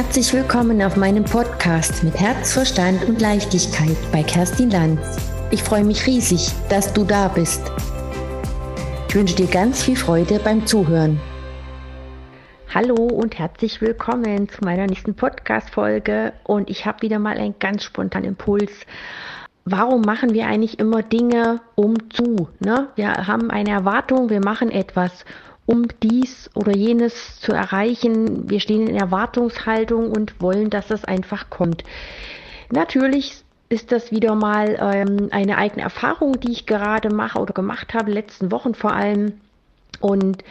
[0.00, 5.00] Herzlich willkommen auf meinem Podcast mit Herz, Verstand und Leichtigkeit bei Kerstin Lanz.
[5.50, 7.60] Ich freue mich riesig, dass du da bist.
[9.08, 11.20] Ich wünsche dir ganz viel Freude beim Zuhören.
[12.72, 16.32] Hallo und herzlich willkommen zu meiner nächsten Podcast-Folge.
[16.44, 18.70] Und ich habe wieder mal einen ganz spontanen Impuls.
[19.64, 22.48] Warum machen wir eigentlich immer Dinge um zu?
[22.60, 22.86] Ne?
[22.94, 25.24] Wir haben eine Erwartung, wir machen etwas
[25.68, 28.48] um dies oder jenes zu erreichen.
[28.48, 31.84] Wir stehen in Erwartungshaltung und wollen, dass das einfach kommt.
[32.70, 37.92] Natürlich ist das wieder mal ähm, eine eigene Erfahrung, die ich gerade mache oder gemacht
[37.92, 39.34] habe, letzten Wochen vor allem.
[40.00, 40.42] Und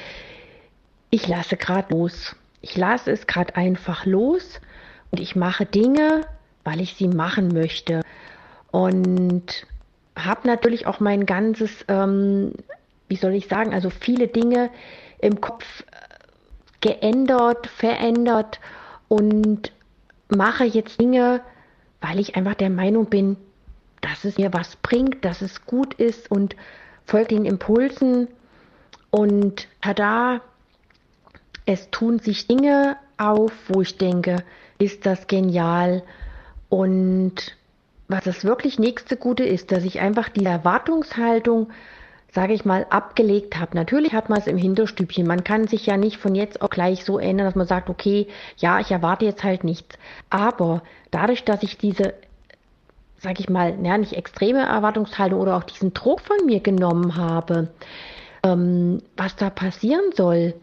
[1.10, 2.36] ich lasse gerade los.
[2.62, 4.62] Ich lasse es gerade einfach los
[5.10, 6.22] und ich mache Dinge,
[6.64, 8.02] weil ich sie machen möchte.
[8.70, 9.66] Und
[10.16, 12.54] habe natürlich auch mein ganzes, ähm,
[13.08, 14.70] wie soll ich sagen, also viele Dinge,
[15.20, 16.08] im Kopf äh,
[16.82, 18.60] geändert, verändert
[19.08, 19.72] und
[20.30, 21.42] mache jetzt Dinge,
[22.02, 23.38] weil ich einfach der Meinung bin,
[24.02, 26.56] dass es mir was bringt, dass es gut ist und
[27.06, 28.28] folge den Impulsen.
[29.10, 30.42] Und tada,
[31.66, 34.44] es tun sich Dinge auf, wo ich denke,
[34.78, 36.04] ist das genial?
[36.70, 37.56] Und
[38.08, 41.70] was das wirklich nächste Gute ist, dass ich einfach die Erwartungshaltung
[42.38, 43.76] sage ich mal, abgelegt habe.
[43.76, 45.26] Natürlich hat man es im Hinterstübchen.
[45.26, 48.28] Man kann sich ja nicht von jetzt auch gleich so ändern, dass man sagt, okay,
[48.58, 49.98] ja, ich erwarte jetzt halt nichts.
[50.30, 52.14] Aber dadurch, dass ich diese,
[53.18, 57.70] sage ich mal, ja, nicht extreme Erwartungshaltung oder auch diesen Druck von mir genommen habe,
[58.44, 60.54] ähm, was da passieren soll,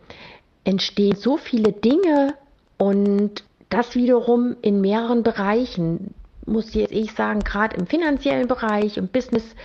[0.63, 2.35] entstehen so viele Dinge
[2.79, 6.15] und das wiederum in mehreren Bereichen.
[6.47, 9.57] Muss jetzt ich sagen, gerade im finanziellen Bereich, im Business,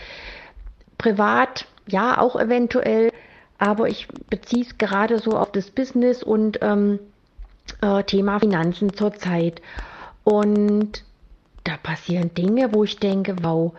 [1.00, 3.11] privat, ja, auch eventuell,
[3.58, 7.00] aber ich beziehe es gerade so auf das Business und ähm,
[7.81, 9.61] äh, Thema Finanzen zurzeit.
[10.23, 11.03] Und
[11.64, 13.73] da passieren Dinge, wo ich denke, wow,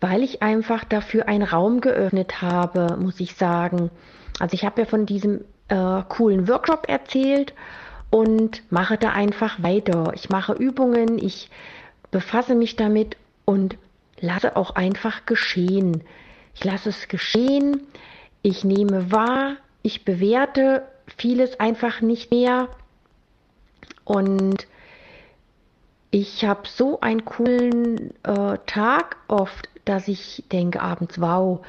[0.00, 3.90] weil ich einfach dafür einen Raum geöffnet habe, muss ich sagen.
[4.38, 7.54] Also ich habe ja von diesem äh, coolen Workshop erzählt
[8.10, 10.12] und mache da einfach weiter.
[10.14, 11.50] Ich mache Übungen, ich
[12.10, 13.76] befasse mich damit und
[14.20, 16.02] lasse auch einfach geschehen.
[16.56, 17.82] Ich lasse es geschehen,
[18.40, 20.82] ich nehme wahr, ich bewerte
[21.18, 22.68] vieles einfach nicht mehr
[24.04, 24.66] und
[26.10, 31.60] ich habe so einen coolen äh, Tag oft, dass ich denke abends, wow,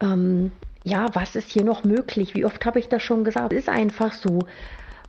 [0.00, 0.50] ähm,
[0.82, 2.34] ja, was ist hier noch möglich?
[2.34, 3.52] Wie oft habe ich das schon gesagt?
[3.52, 4.46] Es ist einfach so,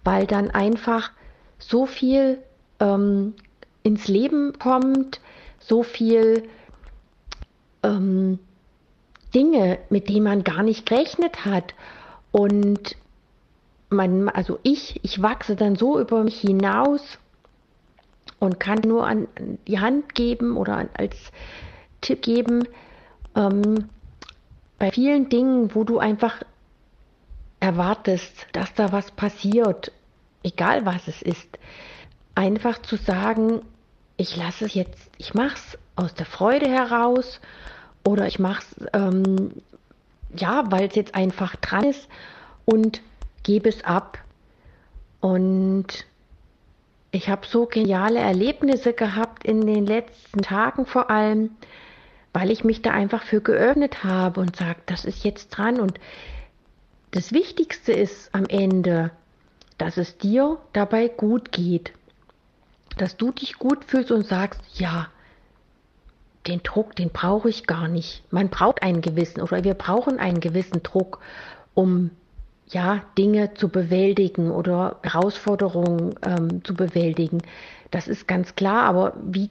[0.04, 1.12] weil dann einfach
[1.60, 2.40] so viel
[2.82, 3.36] ähm,
[3.84, 5.22] ins Leben kommt,
[5.60, 6.44] so viel
[7.84, 8.40] ähm,
[9.34, 11.74] Dinge, mit denen man gar nicht gerechnet hat.
[12.32, 12.96] Und
[13.90, 17.02] man, also ich, ich wachse dann so über mich hinaus
[18.40, 19.28] und kann nur an
[19.68, 21.16] die Hand geben oder als
[22.02, 22.68] Tipp geben,
[23.36, 23.90] ähm,
[24.78, 26.44] bei vielen Dingen, wo du einfach
[27.60, 29.92] erwartest, dass da was passiert,
[30.44, 31.58] egal was es ist,
[32.36, 33.62] einfach zu sagen,
[34.18, 37.40] ich lasse es jetzt, ich mache es aus der Freude heraus
[38.06, 39.52] oder ich mache es, ähm,
[40.36, 42.08] ja, weil es jetzt einfach dran ist
[42.66, 43.02] und
[43.44, 44.20] gebe es ab.
[45.20, 46.06] Und
[47.12, 51.52] ich habe so geniale Erlebnisse gehabt in den letzten Tagen vor allem,
[52.34, 55.80] weil ich mich da einfach für geöffnet habe und sage, das ist jetzt dran.
[55.80, 56.00] Und
[57.12, 59.12] das Wichtigste ist am Ende,
[59.78, 61.94] dass es dir dabei gut geht.
[62.98, 65.08] Dass du dich gut fühlst und sagst, ja,
[66.48, 68.24] den Druck, den brauche ich gar nicht.
[68.32, 71.20] Man braucht einen gewissen oder wir brauchen einen gewissen Druck,
[71.74, 72.12] um
[72.68, 77.42] ja Dinge zu bewältigen oder Herausforderungen ähm, zu bewältigen.
[77.92, 79.50] Das ist ganz klar, aber wie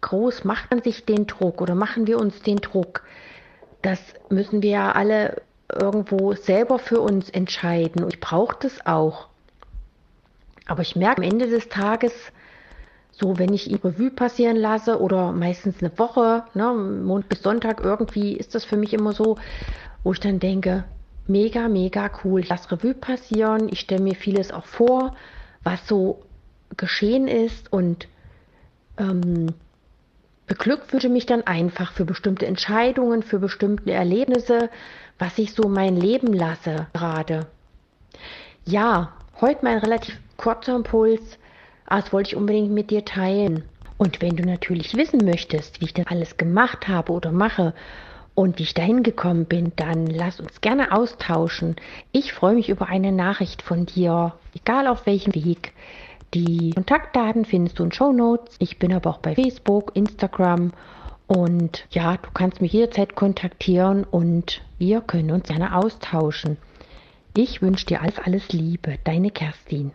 [0.00, 3.02] groß macht man sich den Druck oder machen wir uns den Druck?
[3.82, 8.02] Das müssen wir ja alle irgendwo selber für uns entscheiden.
[8.02, 9.28] Und ich brauche das auch.
[10.66, 12.12] Aber ich merke am Ende des Tages,
[13.20, 17.80] so, wenn ich die Revue passieren lasse oder meistens eine Woche, ne, Mond bis Sonntag,
[17.80, 19.36] irgendwie ist das für mich immer so,
[20.02, 20.84] wo ich dann denke,
[21.26, 22.40] mega, mega cool.
[22.40, 25.14] Ich lasse Revue passieren, ich stelle mir vieles auch vor,
[25.62, 26.22] was so
[26.76, 28.08] geschehen ist und
[28.96, 29.54] ähm,
[30.46, 34.70] beglückwünsche mich dann einfach für bestimmte Entscheidungen, für bestimmte Erlebnisse,
[35.18, 37.46] was ich so mein Leben lasse gerade.
[38.64, 41.38] Ja, heute mein relativ kurzer Impuls
[41.90, 43.64] das wollte ich unbedingt mit dir teilen.
[43.98, 47.74] Und wenn du natürlich wissen möchtest, wie ich das alles gemacht habe oder mache
[48.34, 51.76] und wie ich dahin gekommen bin, dann lass uns gerne austauschen.
[52.10, 55.74] Ich freue mich über eine Nachricht von dir, egal auf welchem Weg.
[56.32, 58.56] Die Kontaktdaten findest du in Show Notes.
[58.58, 60.72] Ich bin aber auch bei Facebook, Instagram
[61.26, 66.56] und ja, du kannst mich jederzeit kontaktieren und wir können uns gerne austauschen.
[67.36, 69.92] Ich wünsche dir alles, alles Liebe, deine Kerstin.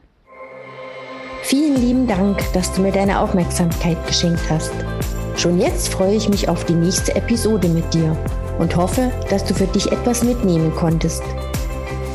[1.47, 4.71] Vielen lieben Dank, dass du mir deine Aufmerksamkeit geschenkt hast.
[5.37, 8.17] Schon jetzt freue ich mich auf die nächste Episode mit dir
[8.57, 11.21] und hoffe, dass du für dich etwas mitnehmen konntest.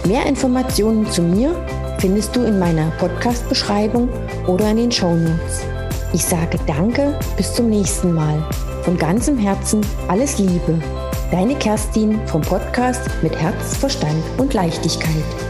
[0.04, 1.54] Mehr Informationen zu mir
[2.00, 4.08] findest du in meiner Podcast-Beschreibung
[4.48, 5.60] oder in den Show Notes.
[6.12, 8.44] Ich sage Danke, bis zum nächsten Mal.
[8.82, 10.80] Von ganzem Herzen alles Liebe.
[11.30, 15.49] Deine Kerstin vom Podcast mit Herz, Verstand und Leichtigkeit.